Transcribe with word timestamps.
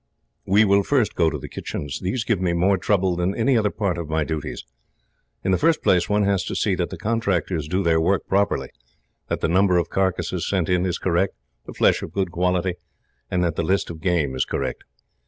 "We 0.47 0.65
will 0.65 0.81
first 0.81 1.13
go 1.13 1.29
to 1.29 1.37
the 1.37 1.47
kitchens. 1.47 1.99
These 1.99 2.23
give 2.23 2.41
me 2.41 2.53
more 2.53 2.79
trouble 2.79 3.15
than 3.15 3.35
any 3.35 3.55
other 3.55 3.69
part 3.69 3.99
of 3.99 4.09
my 4.09 4.23
duties. 4.23 4.65
In 5.43 5.51
the 5.51 5.59
first 5.59 5.83
place, 5.83 6.09
one 6.09 6.23
has 6.23 6.43
to 6.45 6.55
see 6.55 6.73
that 6.73 6.89
the 6.89 6.97
contractors 6.97 7.67
do 7.67 7.83
their 7.83 8.01
work 8.01 8.25
properly, 8.25 8.69
that 9.29 9.41
the 9.41 9.47
number 9.47 9.77
of 9.77 9.91
carcases 9.91 10.49
sent 10.49 10.69
in 10.69 10.87
is 10.87 10.97
correct, 10.97 11.35
the 11.67 11.73
flesh 11.75 12.01
of 12.01 12.13
good 12.13 12.31
quality, 12.31 12.73
and 13.29 13.43
that 13.43 13.55
the 13.57 13.63
list 13.63 13.91
of 13.91 14.01
game 14.01 14.33
is 14.33 14.43
correct. 14.43 14.85